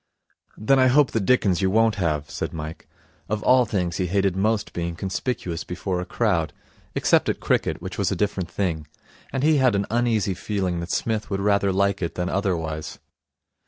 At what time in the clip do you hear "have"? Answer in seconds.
2.01-2.27